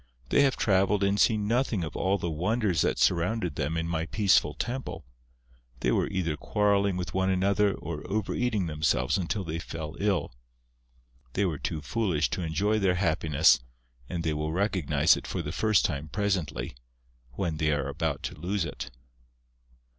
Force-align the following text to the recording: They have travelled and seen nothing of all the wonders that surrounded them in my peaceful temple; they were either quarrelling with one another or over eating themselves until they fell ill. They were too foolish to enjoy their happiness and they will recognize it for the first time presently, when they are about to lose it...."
They 0.29 0.41
have 0.41 0.55
travelled 0.57 1.03
and 1.03 1.19
seen 1.19 1.47
nothing 1.47 1.83
of 1.83 1.95
all 1.95 2.17
the 2.17 2.27
wonders 2.31 2.81
that 2.81 2.97
surrounded 2.97 3.53
them 3.55 3.77
in 3.77 3.87
my 3.87 4.07
peaceful 4.07 4.55
temple; 4.55 5.05
they 5.81 5.91
were 5.91 6.07
either 6.07 6.35
quarrelling 6.35 6.97
with 6.97 7.13
one 7.13 7.29
another 7.29 7.75
or 7.75 8.01
over 8.11 8.33
eating 8.33 8.65
themselves 8.65 9.15
until 9.19 9.43
they 9.43 9.59
fell 9.59 9.95
ill. 9.99 10.33
They 11.33 11.45
were 11.45 11.59
too 11.59 11.83
foolish 11.83 12.31
to 12.31 12.41
enjoy 12.41 12.79
their 12.79 12.95
happiness 12.95 13.59
and 14.09 14.23
they 14.23 14.33
will 14.33 14.51
recognize 14.51 15.15
it 15.15 15.27
for 15.27 15.43
the 15.43 15.51
first 15.51 15.85
time 15.85 16.07
presently, 16.07 16.73
when 17.33 17.57
they 17.57 17.71
are 17.71 17.87
about 17.87 18.23
to 18.23 18.35
lose 18.39 18.65
it...." 18.65 18.89